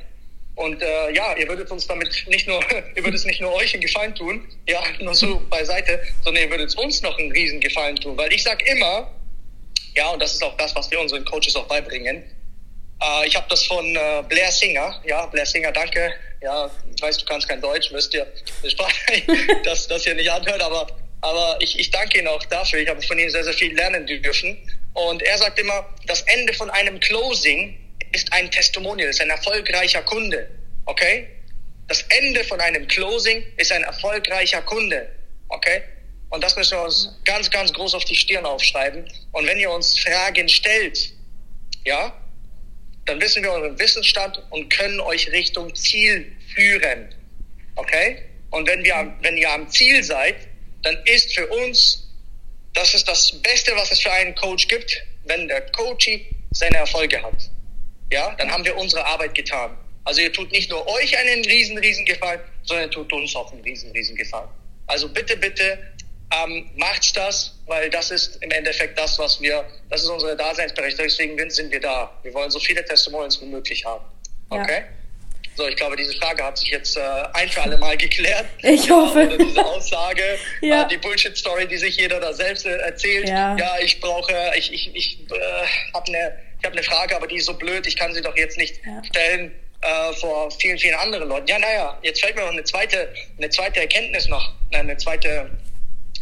und 0.58 0.82
äh, 0.82 1.12
ja, 1.12 1.36
ihr 1.38 1.48
würdet 1.48 1.70
uns 1.70 1.86
damit 1.86 2.26
nicht 2.28 2.48
nur, 2.48 2.60
ihr 2.96 3.04
würdet 3.04 3.14
es 3.14 3.26
nicht 3.26 3.40
nur 3.40 3.54
euch 3.54 3.74
einen 3.74 3.82
Gefallen 3.82 4.16
tun, 4.16 4.48
ja, 4.68 4.84
nur 5.00 5.14
so 5.14 5.40
beiseite, 5.52 6.02
sondern 6.24 6.44
ihr 6.44 6.50
würdet 6.50 6.76
uns 6.78 7.02
noch 7.04 7.18
einen 7.20 7.32
riesen 7.32 7.60
Gefallen 7.60 7.96
tun. 7.96 8.18
Weil 8.18 8.34
ich 8.34 8.44
sag 8.44 8.68
immer, 8.68 9.08
ja, 9.96 10.10
und 10.10 10.20
das 10.20 10.34
ist 10.34 10.44
auch 10.44 10.58
das, 10.58 10.76
was 10.76 10.90
wir 10.90 11.00
unseren 11.00 11.24
Coaches 11.26 11.56
auch 11.56 11.68
beibringen. 11.68 12.24
Äh, 13.02 13.28
ich 13.28 13.36
habe 13.36 13.46
das 13.50 13.64
von 13.66 13.86
äh, 13.96 14.24
Blair 14.28 14.52
Singer, 14.52 15.00
ja, 15.06 15.28
Blair 15.28 15.46
Singer, 15.46 15.72
danke. 15.72 16.12
Ja, 16.42 16.72
ich 16.96 17.02
weiß, 17.04 17.20
du 17.20 17.26
kannst 17.26 17.48
kein 17.48 17.62
Deutsch, 17.62 17.92
müsst 17.92 18.14
ihr 18.16 18.26
das, 19.64 19.88
das 19.88 20.04
hier 20.04 20.16
nicht 20.16 20.32
anhört, 20.32 20.62
aber, 20.62 20.88
aber 21.22 21.58
ich, 21.60 21.80
ich 21.80 21.92
danke 21.92 22.18
Ihnen 22.18 22.28
auch 22.28 22.44
dafür. 22.46 22.80
Ich 22.80 22.90
habe 22.90 23.02
von 23.04 23.20
Ihnen 23.20 23.30
sehr, 23.30 23.44
sehr 23.44 23.54
viel 23.54 23.76
lernen 23.76 24.08
dürfen. 24.08 24.58
Und 24.94 25.22
er 25.22 25.38
sagt 25.38 25.60
immer, 25.60 25.88
das 26.08 26.22
Ende 26.22 26.54
von 26.54 26.72
einem 26.72 27.00
Closing 27.00 27.78
ist 28.12 28.32
ein 28.34 28.50
Testimonial, 28.52 29.10
ist 29.10 29.22
ein 29.22 29.30
erfolgreicher 29.30 30.02
Kunde. 30.04 30.50
Okay? 30.86 31.28
Das 31.88 32.02
Ende 32.10 32.44
von 32.44 32.60
einem 32.60 32.88
Closing 32.88 33.46
ist 33.58 33.72
ein 33.72 33.84
erfolgreicher 33.84 34.62
Kunde. 34.62 35.08
Okay? 35.50 35.82
Und 36.30 36.44
das 36.44 36.56
müssen 36.56 36.78
wir 36.78 36.84
uns 36.84 37.10
ganz, 37.24 37.50
ganz 37.50 37.72
groß 37.72 37.94
auf 37.94 38.06
die 38.06 38.16
Stirn 38.16 38.46
aufschreiben. 38.46 39.10
Und 39.32 39.48
wenn 39.48 39.58
ihr 39.58 39.72
uns 39.72 39.98
Fragen 40.00 40.50
stellt, 40.50 41.14
ja, 41.86 42.14
dann 43.06 43.22
wissen 43.22 43.42
wir 43.44 43.52
euren 43.52 43.80
Wissensstand 43.80 44.42
und 44.50 44.70
können 44.70 45.00
euch 45.00 45.32
Richtung 45.32 45.74
Ziel 45.76 46.32
führen. 46.54 47.16
Okay? 47.76 48.24
Und 48.50 48.68
wenn 48.68 48.84
wir, 48.84 49.16
wenn 49.22 49.38
ihr 49.38 49.52
am 49.52 49.70
Ziel 49.70 50.04
seid, 50.04 50.36
dann 50.84 50.98
ist 51.06 51.34
für 51.34 51.48
uns, 51.48 52.10
das 52.74 52.94
ist 52.94 53.08
das 53.08 53.42
Beste, 53.42 53.76
was 53.76 53.92
es 53.92 54.02
für 54.02 54.12
einen 54.12 54.36
Coach 54.36 54.68
gibt, 54.68 55.02
wenn 55.24 55.48
der 55.48 55.62
Coachie 55.72 56.28
seine 56.52 56.78
Erfolge 56.78 57.22
hat. 57.22 57.50
Ja, 58.12 58.36
dann 58.38 58.52
haben 58.52 58.64
wir 58.66 58.76
unsere 58.78 59.06
Arbeit 59.06 59.36
getan. 59.36 59.78
Also 60.06 60.22
ihr 60.22 60.32
tut 60.32 60.52
nicht 60.52 60.70
nur 60.70 60.88
euch 60.88 61.18
einen 61.18 61.44
riesen, 61.44 61.78
riesen 61.78 62.06
Gefallen, 62.06 62.40
sondern 62.64 62.88
ihr 62.88 62.92
tut 62.92 63.12
uns 63.12 63.36
auch 63.36 63.52
einen 63.52 63.62
riesen, 63.62 63.92
riesen 63.92 64.16
Gefallen. 64.16 64.48
Also 64.88 65.10
bitte, 65.10 65.36
bitte 65.36 65.78
ähm, 66.34 66.70
macht's 66.76 67.14
das, 67.14 67.58
weil 67.66 67.90
das 67.90 68.12
ist 68.12 68.42
im 68.42 68.52
Endeffekt 68.52 68.98
das, 68.98 69.18
was 69.20 69.42
wir, 69.42 69.66
das 69.90 70.04
ist 70.04 70.10
unsere 70.10 70.36
Daseinsberechtigung, 70.36 71.08
deswegen 71.08 71.50
sind 71.50 71.72
wir 71.72 71.80
da. 71.80 72.12
Wir 72.24 72.34
wollen 72.34 72.50
so 72.50 72.60
viele 72.60 72.84
Testimonials 72.86 73.42
wie 73.42 73.46
möglich 73.46 73.84
haben. 73.86 74.04
Okay? 74.50 74.80
Ja. 74.80 74.84
So, 75.56 75.68
ich 75.68 75.76
glaube, 75.76 75.96
diese 75.96 76.14
Frage 76.14 76.44
hat 76.44 76.58
sich 76.58 76.70
jetzt 76.70 76.98
äh, 76.98 77.02
ein 77.34 77.50
für 77.50 77.64
alle 77.64 77.78
Mal 77.78 77.98
geklärt. 77.98 78.46
Ich 78.62 78.90
hoffe. 78.92 79.26
Oder 79.26 79.38
diese 79.38 79.66
Aussage, 79.66 80.38
ja. 80.62 80.84
äh, 80.84 80.88
die 80.88 80.98
Bullshit-Story, 80.98 81.68
die 81.68 81.78
sich 81.78 81.98
jeder 81.98 82.20
da 82.20 82.32
selbst 82.32 82.66
äh, 82.66 82.78
erzählt. 82.78 83.28
Ja. 83.28 83.58
ja, 83.58 83.76
ich 83.82 84.00
brauche, 84.00 84.34
ich, 84.56 84.72
ich, 84.72 84.96
ich 84.96 85.20
äh, 85.32 85.94
habe 85.94 86.08
eine 86.08 86.47
ich 86.60 86.66
hab 86.66 86.74
ne 86.74 86.84
Frage, 86.84 87.16
aber 87.16 87.28
die 87.28 87.38
ist 87.38 87.46
so 87.46 87.54
blöd, 87.54 87.86
ich 87.88 87.96
kann 87.96 88.14
sie 88.14 88.22
doch 88.22 88.36
jetzt 88.36 88.58
nicht 88.58 88.80
ja. 88.86 89.04
stellen 89.04 89.52
äh, 89.82 90.14
vor 90.14 90.50
vielen, 90.52 90.78
vielen 90.78 90.96
anderen 90.96 91.30
Leuten. 91.30 91.48
Ja, 91.48 91.60
naja, 91.60 92.00
jetzt 92.02 92.22
fällt 92.22 92.36
mir 92.36 92.42
noch 92.42 92.52
eine 92.52 92.64
zweite, 92.64 93.14
eine 93.38 93.50
zweite 93.50 93.80
Erkenntnis 93.80 94.28
noch, 94.28 94.54
eine 94.72 94.98
zweite, 94.98 95.52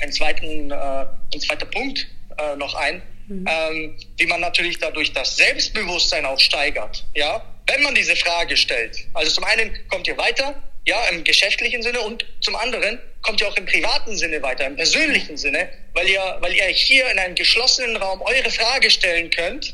einen 0.01 0.11
zweiten, 0.11 0.71
äh, 0.71 0.75
ein 0.75 1.39
zweiter 1.39 1.65
Punkt 1.65 2.07
äh, 2.37 2.55
noch 2.57 2.75
ein, 2.75 3.01
mhm. 3.27 3.45
ähm, 3.49 3.97
wie 4.17 4.25
man 4.25 4.41
natürlich 4.41 4.77
dadurch 4.79 5.13
das 5.13 5.37
Selbstbewusstsein 5.37 6.25
auch 6.25 6.39
steigert. 6.39 7.05
Ja, 7.15 7.43
wenn 7.67 7.81
man 7.83 7.95
diese 7.95 8.15
Frage 8.15 8.57
stellt. 8.57 8.97
Also 9.13 9.31
zum 9.31 9.43
einen 9.45 9.75
kommt 9.87 10.07
ihr 10.07 10.17
weiter, 10.17 10.61
ja, 10.85 11.03
im 11.07 11.23
geschäftlichen 11.23 11.81
Sinne 11.81 11.99
und 12.01 12.25
zum 12.41 12.55
anderen 12.55 12.99
kommt 13.23 13.41
ihr 13.41 13.47
auch 13.47 13.57
im 13.57 13.65
privaten 13.65 14.15
Sinne 14.15 14.41
weiter, 14.43 14.67
im 14.67 14.75
persönlichen 14.75 15.35
Sinne, 15.35 15.67
weil 15.93 16.07
ihr, 16.07 16.37
weil 16.41 16.53
ihr 16.53 16.65
hier 16.65 17.09
in 17.09 17.17
einem 17.17 17.33
geschlossenen 17.33 17.95
Raum 17.97 18.21
eure 18.21 18.51
Frage 18.51 18.91
stellen 18.91 19.31
könnt. 19.31 19.73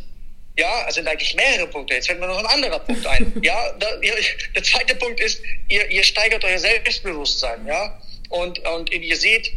Ja, 0.61 0.83
also 0.83 0.97
sind 0.97 1.07
eigentlich 1.07 1.33
mehrere 1.33 1.65
Punkte. 1.65 1.95
Jetzt 1.95 2.05
fällt 2.05 2.19
mir 2.19 2.27
noch 2.27 2.37
ein 2.37 2.45
anderer 2.45 2.77
Punkt 2.77 3.05
ein. 3.07 3.33
Ja, 3.41 3.73
da, 3.79 3.99
ihr, 4.01 4.13
der 4.55 4.61
zweite 4.61 4.93
Punkt 4.93 5.19
ist, 5.19 5.41
ihr, 5.67 5.89
ihr 5.89 6.03
steigert 6.03 6.43
euer 6.43 6.59
Selbstbewusstsein, 6.59 7.65
ja. 7.65 7.99
Und, 8.29 8.59
und 8.59 8.93
ihr 8.93 9.17
seht, 9.17 9.51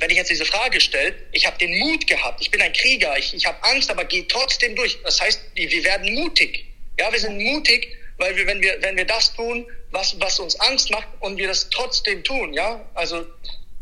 wenn 0.00 0.10
ich 0.10 0.16
jetzt 0.16 0.30
diese 0.30 0.44
Frage 0.44 0.80
stelle, 0.80 1.14
ich 1.30 1.46
habe 1.46 1.56
den 1.58 1.78
Mut 1.78 2.08
gehabt, 2.08 2.40
ich 2.40 2.50
bin 2.50 2.60
ein 2.60 2.72
Krieger, 2.72 3.16
ich, 3.16 3.32
ich 3.32 3.46
habe 3.46 3.62
Angst, 3.62 3.88
aber 3.92 4.04
gehe 4.06 4.26
trotzdem 4.26 4.74
durch. 4.74 4.98
Das 5.04 5.20
heißt, 5.20 5.40
wir 5.54 5.84
werden 5.84 6.12
mutig. 6.14 6.66
Ja, 6.98 7.12
wir 7.12 7.20
sind 7.20 7.38
mutig, 7.38 7.96
weil 8.18 8.36
wir, 8.36 8.44
wenn 8.48 8.60
wir, 8.60 8.82
wenn 8.82 8.96
wir 8.96 9.04
das 9.04 9.34
tun, 9.34 9.64
was, 9.92 10.18
was 10.18 10.40
uns 10.40 10.58
Angst 10.58 10.90
macht 10.90 11.06
und 11.20 11.36
wir 11.36 11.46
das 11.46 11.70
trotzdem 11.70 12.24
tun, 12.24 12.52
ja, 12.54 12.84
also, 12.94 13.24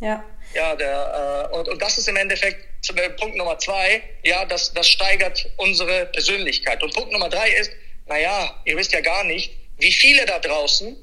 ja, 0.01 0.23
ja, 0.53 0.77
der, 0.77 1.49
äh, 1.51 1.57
und, 1.57 1.69
und 1.71 1.81
das 1.81 1.97
ist 1.97 2.09
im 2.09 2.17
Endeffekt 2.17 2.72
Punkt 3.17 3.37
Nummer 3.37 3.59
zwei, 3.59 4.03
ja, 4.25 4.45
das, 4.45 4.73
das 4.75 4.89
steigert 4.89 5.49
unsere 5.57 6.07
Persönlichkeit. 6.07 6.83
Und 6.83 6.95
Punkt 6.95 7.13
Nummer 7.13 7.29
drei 7.29 7.49
ist, 7.51 7.71
naja, 8.07 8.61
ihr 8.65 8.77
wisst 8.77 8.93
ja 8.93 9.01
gar 9.01 9.25
nicht, 9.25 9.53
wie 9.79 9.93
viele 9.93 10.27
da 10.27 10.39
draußen, 10.39 10.97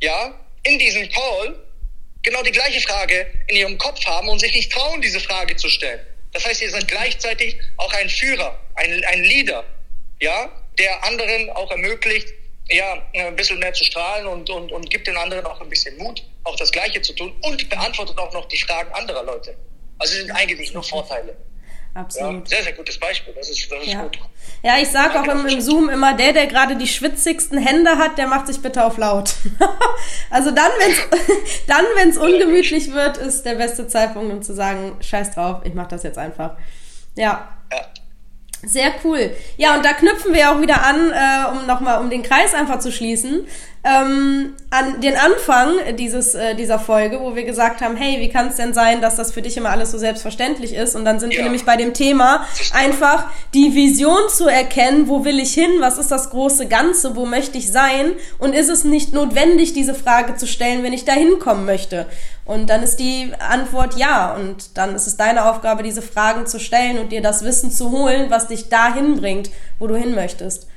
ja, 0.00 0.34
in 0.62 0.78
diesem 0.78 1.08
Call 1.10 1.56
genau 2.22 2.42
die 2.42 2.52
gleiche 2.52 2.80
Frage 2.80 3.26
in 3.48 3.56
ihrem 3.56 3.78
Kopf 3.78 4.04
haben 4.06 4.28
und 4.28 4.38
sich 4.38 4.54
nicht 4.54 4.72
trauen, 4.72 5.00
diese 5.00 5.20
Frage 5.20 5.56
zu 5.56 5.68
stellen. 5.68 6.00
Das 6.32 6.44
heißt, 6.44 6.62
ihr 6.62 6.70
seid 6.70 6.88
gleichzeitig 6.88 7.56
auch 7.76 7.92
ein 7.92 8.08
Führer, 8.08 8.58
ein, 8.74 9.04
ein 9.04 9.22
Leader, 9.24 9.64
ja, 10.20 10.50
der 10.78 11.04
anderen 11.04 11.50
auch 11.50 11.70
ermöglicht, 11.70 12.28
ja, 12.68 13.06
ein 13.12 13.36
bisschen 13.36 13.58
mehr 13.58 13.72
zu 13.72 13.84
strahlen 13.84 14.26
und, 14.26 14.48
und, 14.50 14.72
und 14.72 14.90
gibt 14.90 15.06
den 15.06 15.16
anderen 15.16 15.44
auch 15.46 15.60
ein 15.60 15.68
bisschen 15.68 15.96
Mut, 15.98 16.24
auch 16.44 16.56
das 16.56 16.72
Gleiche 16.72 17.02
zu 17.02 17.12
tun 17.12 17.36
und 17.42 17.68
beantwortet 17.68 18.18
auch 18.18 18.32
noch 18.32 18.48
die 18.48 18.58
Fragen 18.58 18.92
anderer 18.94 19.22
Leute. 19.22 19.56
Also 19.98 20.14
es 20.14 20.20
sind 20.20 20.30
eigentlich 20.30 20.72
nur 20.74 20.82
Vorteile. 20.82 21.36
Absolut. 21.94 22.48
Ja, 22.48 22.56
sehr, 22.56 22.64
sehr 22.64 22.72
gutes 22.72 22.98
Beispiel. 22.98 23.32
Das 23.34 23.48
ist, 23.48 23.70
das 23.70 23.82
ist 23.82 23.92
ja. 23.92 24.02
gut. 24.02 24.18
Ja, 24.64 24.78
ich 24.78 24.88
sage 24.88 25.20
auch 25.20 25.26
im, 25.28 25.46
im, 25.46 25.60
Zoom 25.60 25.88
immer, 25.88 26.14
der, 26.14 26.32
der 26.32 26.48
gerade 26.48 26.76
die 26.76 26.88
schwitzigsten 26.88 27.56
Hände 27.56 27.98
hat, 27.98 28.18
der 28.18 28.26
macht 28.26 28.48
sich 28.48 28.60
bitte 28.60 28.84
auf 28.84 28.98
laut. 28.98 29.34
also 30.30 30.50
dann, 30.50 30.70
wenn 30.78 30.90
es 30.90 30.98
dann, 31.68 31.84
wenn's 31.94 32.18
ungemütlich 32.18 32.92
wird, 32.92 33.16
ist 33.18 33.44
der 33.44 33.54
beste 33.54 33.86
Zeitpunkt, 33.86 34.32
um 34.32 34.42
zu 34.42 34.54
sagen, 34.54 34.96
scheiß 35.00 35.32
drauf, 35.32 35.60
ich 35.64 35.74
mach 35.74 35.86
das 35.86 36.02
jetzt 36.02 36.18
einfach. 36.18 36.56
Ja. 37.14 37.56
Sehr 38.66 38.92
cool. 39.04 39.30
Ja, 39.56 39.76
und 39.76 39.84
da 39.84 39.92
knüpfen 39.92 40.34
wir 40.34 40.50
auch 40.50 40.60
wieder 40.60 40.84
an, 40.84 41.10
äh, 41.10 41.56
um 41.56 41.66
nochmal, 41.66 42.00
um 42.00 42.10
den 42.10 42.22
Kreis 42.22 42.54
einfach 42.54 42.78
zu 42.78 42.92
schließen, 42.92 43.46
ähm, 43.84 44.54
an 44.70 45.02
den 45.02 45.14
Anfang 45.14 45.96
dieses, 45.98 46.34
äh, 46.34 46.54
dieser 46.54 46.78
Folge, 46.78 47.20
wo 47.20 47.36
wir 47.36 47.44
gesagt 47.44 47.82
haben, 47.82 47.96
hey, 47.96 48.18
wie 48.18 48.30
kann 48.30 48.48
es 48.48 48.56
denn 48.56 48.72
sein, 48.72 49.02
dass 49.02 49.16
das 49.16 49.32
für 49.32 49.42
dich 49.42 49.58
immer 49.58 49.68
alles 49.68 49.90
so 49.90 49.98
selbstverständlich 49.98 50.74
ist? 50.74 50.96
Und 50.96 51.04
dann 51.04 51.20
sind 51.20 51.32
ja. 51.32 51.38
wir 51.38 51.44
nämlich 51.44 51.66
bei 51.66 51.76
dem 51.76 51.92
Thema, 51.92 52.46
einfach 52.72 53.26
die 53.52 53.74
Vision 53.74 54.28
zu 54.30 54.48
erkennen, 54.48 55.06
wo 55.08 55.26
will 55.26 55.38
ich 55.38 55.52
hin, 55.52 55.70
was 55.80 55.98
ist 55.98 56.10
das 56.10 56.30
große 56.30 56.66
Ganze, 56.66 57.14
wo 57.14 57.26
möchte 57.26 57.58
ich 57.58 57.70
sein? 57.70 58.12
Und 58.38 58.54
ist 58.54 58.70
es 58.70 58.84
nicht 58.84 59.12
notwendig, 59.12 59.74
diese 59.74 59.94
Frage 59.94 60.36
zu 60.36 60.46
stellen, 60.46 60.82
wenn 60.82 60.94
ich 60.94 61.04
da 61.04 61.12
hinkommen 61.12 61.66
möchte? 61.66 62.06
Und 62.44 62.66
dann 62.66 62.82
ist 62.82 62.96
die 62.96 63.32
Antwort 63.38 63.96
ja. 63.96 64.34
Und 64.34 64.76
dann 64.76 64.94
ist 64.94 65.06
es 65.06 65.16
deine 65.16 65.50
Aufgabe, 65.50 65.82
diese 65.82 66.02
Fragen 66.02 66.46
zu 66.46 66.60
stellen 66.60 66.98
und 66.98 67.10
dir 67.10 67.22
das 67.22 67.44
Wissen 67.44 67.70
zu 67.70 67.90
holen, 67.90 68.30
was 68.30 68.48
dich 68.48 68.68
dahin 68.68 69.20
bringt, 69.20 69.50
wo 69.78 69.86
du 69.86 69.96
hin 69.96 70.14
möchtest. 70.14 70.68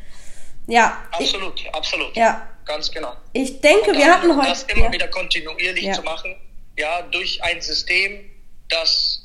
Ja. 0.68 0.98
Absolut, 1.12 1.60
ich, 1.60 1.74
absolut. 1.74 2.16
Ja. 2.16 2.48
Ganz 2.66 2.92
genau. 2.92 3.16
Ich 3.32 3.62
denke, 3.62 3.94
wir 3.94 4.14
hatten 4.14 4.36
heute. 4.36 4.50
Das 4.50 4.64
immer 4.64 4.86
ja. 4.86 4.92
wieder 4.92 5.08
kontinuierlich 5.08 5.86
ja. 5.86 5.94
zu 5.94 6.02
machen, 6.02 6.36
ja, 6.78 7.02
durch 7.04 7.42
ein 7.42 7.62
System, 7.62 8.30
das, 8.70 9.22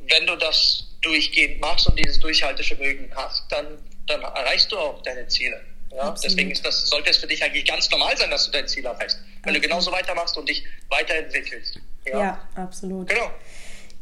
wenn 0.00 0.26
du 0.26 0.36
das 0.36 0.88
durchgehend 1.00 1.60
machst 1.60 1.86
und 1.86 1.98
dieses 1.98 2.18
Durchhaltevermögen 2.18 3.10
hast, 3.14 3.44
dann, 3.50 3.78
dann 4.06 4.22
erreichst 4.22 4.70
du 4.72 4.78
auch 4.78 5.00
deine 5.02 5.26
Ziele. 5.28 5.60
Ja, 5.94 6.14
deswegen 6.22 6.50
ist 6.50 6.64
das, 6.64 6.86
sollte 6.88 7.10
es 7.10 7.18
für 7.18 7.26
dich 7.26 7.44
eigentlich 7.44 7.66
ganz 7.66 7.90
normal 7.90 8.16
sein, 8.16 8.30
dass 8.30 8.46
du 8.46 8.50
dein 8.50 8.66
Ziel 8.66 8.84
erreichst. 8.84 9.18
Wenn 9.42 9.54
du 9.54 9.60
genauso 9.60 9.90
weitermachst 9.92 10.36
und 10.36 10.48
dich 10.48 10.64
weiterentwickelst. 10.88 11.78
Ja, 12.06 12.18
ja 12.18 12.48
absolut. 12.54 13.08
Genau. 13.08 13.30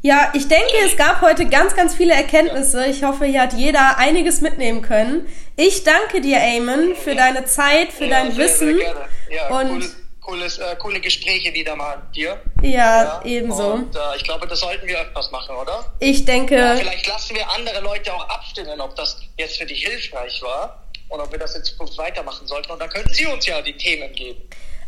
Ja, 0.03 0.31
ich 0.33 0.47
denke, 0.47 0.73
es 0.83 0.97
gab 0.97 1.21
heute 1.21 1.47
ganz, 1.47 1.75
ganz 1.75 1.93
viele 1.93 2.13
Erkenntnisse. 2.13 2.87
Ich 2.87 3.03
hoffe, 3.03 3.25
hier 3.25 3.41
hat 3.41 3.53
jeder 3.53 3.99
einiges 3.99 4.41
mitnehmen 4.41 4.81
können. 4.81 5.27
Ich 5.55 5.83
danke 5.83 6.21
dir, 6.21 6.37
Eamon, 6.37 6.95
für 6.95 7.13
deine 7.13 7.45
Zeit, 7.45 7.93
für 7.93 8.05
ja, 8.05 8.23
dein 8.23 8.31
sehr, 8.31 8.45
Wissen. 8.45 8.77
Sehr 8.77 8.85
gerne. 8.85 9.09
Ja, 9.29 9.49
und 9.49 9.69
cool, 9.69 9.91
cooles, 10.21 10.57
äh, 10.57 10.75
coole 10.77 10.99
Gespräche 10.99 11.53
wieder 11.53 11.75
mal 11.75 11.97
mit 11.97 12.15
dir. 12.15 12.41
Ja, 12.63 12.71
ja 12.71 13.21
ebenso. 13.25 13.73
Und 13.73 13.95
äh, 13.95 13.99
ich 14.17 14.23
glaube, 14.23 14.47
das 14.47 14.59
sollten 14.59 14.87
wir 14.87 14.99
öfters 15.01 15.29
machen, 15.29 15.55
oder? 15.55 15.85
Ich 15.99 16.25
denke. 16.25 16.55
Ja, 16.55 16.75
vielleicht 16.77 17.05
lassen 17.05 17.35
wir 17.35 17.47
andere 17.51 17.81
Leute 17.81 18.11
auch 18.11 18.27
abstimmen, 18.27 18.81
ob 18.81 18.95
das 18.95 19.21
jetzt 19.37 19.57
für 19.57 19.67
dich 19.67 19.85
hilfreich 19.85 20.41
war 20.41 20.83
und 21.09 21.19
ob 21.19 21.31
wir 21.31 21.37
das 21.37 21.55
in 21.55 21.63
Zukunft 21.63 21.95
weitermachen 21.99 22.47
sollten. 22.47 22.71
Und 22.71 22.79
dann 22.79 22.89
könnten 22.89 23.13
sie 23.13 23.27
uns 23.27 23.45
ja 23.45 23.61
die 23.61 23.77
Themen 23.77 24.11
geben. 24.13 24.41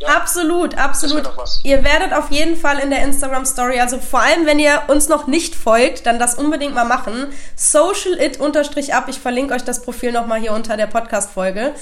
Ja. 0.03 0.15
Absolut, 0.15 0.77
absolut. 0.77 1.29
Ihr 1.63 1.83
werdet 1.83 2.13
auf 2.13 2.31
jeden 2.31 2.55
Fall 2.55 2.79
in 2.79 2.89
der 2.89 3.03
Instagram 3.03 3.45
Story, 3.45 3.79
also 3.79 3.99
vor 3.99 4.21
allem, 4.21 4.45
wenn 4.45 4.59
ihr 4.59 4.83
uns 4.87 5.09
noch 5.09 5.27
nicht 5.27 5.55
folgt, 5.55 6.05
dann 6.05 6.19
das 6.19 6.35
unbedingt 6.35 6.75
mal 6.75 6.83
machen. 6.83 7.27
Social 7.55 8.13
it 8.19 8.39
unterstrich 8.39 8.93
ab. 8.93 9.05
Ich 9.07 9.19
verlinke 9.19 9.53
euch 9.53 9.63
das 9.63 9.81
Profil 9.81 10.11
nochmal 10.11 10.39
hier 10.39 10.53
unter 10.53 10.77
der 10.77 10.87
Podcast-Folge. 10.87 11.73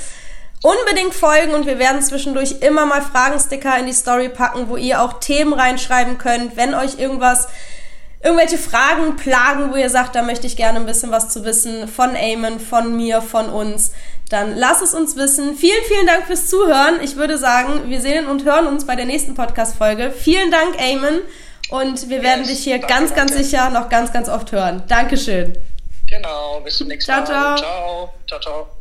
Unbedingt 0.64 1.16
folgen 1.16 1.56
und 1.56 1.66
wir 1.66 1.80
werden 1.80 2.04
zwischendurch 2.04 2.62
immer 2.62 2.86
mal 2.86 3.02
Fragensticker 3.02 3.80
in 3.80 3.88
die 3.88 3.94
Story 3.94 4.30
packen, 4.30 4.70
wo 4.70 4.78
ihr 4.78 5.02
auch 5.02 5.14
Themen 5.14 5.54
reinschreiben 5.54 6.20
könnt, 6.20 6.56
wenn 6.56 6.76
euch 6.76 7.00
irgendwas 7.00 7.48
irgendwelche 8.24 8.60
Fragen 8.60 9.16
plagen, 9.16 9.72
wo 9.72 9.76
ihr 9.76 9.90
sagt, 9.90 10.16
da 10.16 10.22
möchte 10.22 10.46
ich 10.46 10.56
gerne 10.56 10.80
ein 10.80 10.86
bisschen 10.86 11.12
was 11.12 11.30
zu 11.30 11.44
wissen 11.44 11.88
von 11.88 12.16
Eamon, 12.16 12.60
von 12.60 12.96
mir, 12.96 13.22
von 13.22 13.50
uns, 13.50 13.92
dann 14.32 14.56
lasst 14.56 14.82
es 14.82 14.94
uns 14.94 15.16
wissen. 15.16 15.56
Vielen, 15.56 15.84
vielen 15.88 16.08
Dank 16.08 16.26
fürs 16.26 16.48
Zuhören. 16.48 17.00
Ich 17.02 17.16
würde 17.16 17.38
sagen, 17.38 17.90
wir 17.90 18.02
sehen 18.02 18.28
und 18.28 18.46
hören 18.46 18.68
uns 18.68 18.86
bei 18.86 18.96
der 18.96 19.06
nächsten 19.06 19.36
Podcast-Folge. 19.36 20.12
Vielen 20.12 20.52
Dank, 20.52 20.80
Eamon. 20.80 21.22
Und 21.70 22.10
wir 22.10 22.22
werden 22.22 22.42
yes, 22.42 22.50
dich 22.50 22.64
hier 22.64 22.80
danke, 22.80 22.94
ganz, 22.94 23.16
ganz 23.16 23.34
sicher 23.34 23.70
noch 23.70 23.90
ganz, 23.90 24.12
ganz 24.12 24.30
oft 24.30 24.52
hören. 24.52 24.84
Dankeschön. 24.88 25.58
Genau, 26.10 26.60
bis 26.62 26.78
zum 26.78 26.88
nächsten 26.88 27.12
ciao, 27.12 27.22
Mal. 27.22 27.58
Ciao, 27.58 27.58
ciao, 27.58 28.14
ciao. 28.28 28.40
ciao. 28.40 28.81